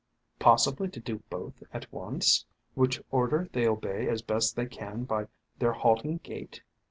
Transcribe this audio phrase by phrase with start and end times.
[0.39, 5.27] Possibly to do both at once, which order they obey as best they can by
[5.59, 6.63] their halting gait."